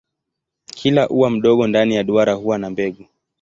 [0.75, 3.05] Kila ua mdogo ndani ya duara huwa na mbegu.